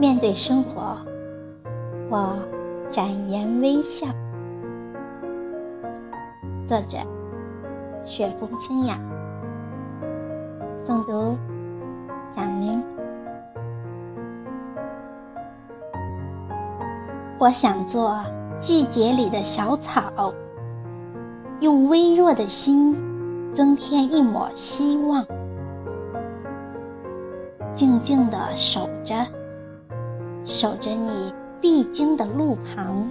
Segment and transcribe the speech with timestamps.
[0.00, 0.96] 面对生活，
[2.08, 2.38] 我
[2.90, 4.06] 展颜微笑。
[6.66, 6.96] 作者：
[8.02, 8.98] 雪风清雅。
[10.86, 11.36] 诵读：
[12.26, 12.82] 响铃。
[17.38, 18.24] 我想做
[18.58, 20.32] 季节里的小草，
[21.60, 22.96] 用微弱的心
[23.52, 25.26] 增添一抹希望，
[27.74, 29.14] 静静地守着。
[30.44, 33.08] 守着你必经的路旁，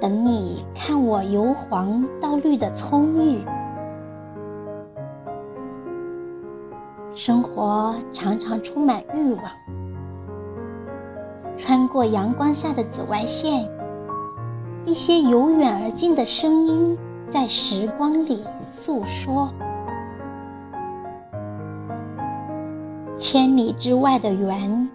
[0.00, 3.38] 等你看我由黄到绿的葱郁。
[7.14, 9.44] 生活常常充满欲望，
[11.56, 13.68] 穿过阳光下的紫外线，
[14.84, 16.98] 一些由远而近的声音
[17.30, 19.52] 在时光里诉说。
[23.16, 24.90] 千里之外的缘。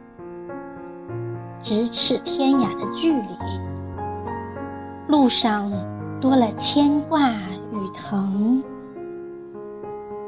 [1.70, 3.28] 咫尺天涯的距离，
[5.10, 5.70] 路上
[6.22, 7.30] 多了牵挂
[7.74, 8.64] 与疼。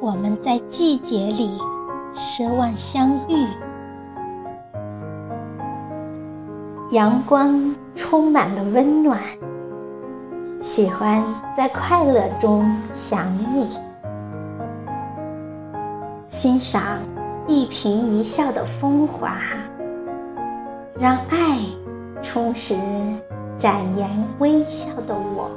[0.01, 1.57] 我们在季节里
[2.13, 3.47] 奢望相遇。
[6.91, 9.17] 阳光充满了温暖，
[10.59, 11.23] 喜欢
[11.55, 13.69] 在快乐中想你，
[16.27, 16.83] 欣赏
[17.47, 19.37] 一颦一笑的风华。
[20.99, 21.57] 让爱
[22.21, 22.75] 充实
[23.57, 25.49] 展颜微笑的我。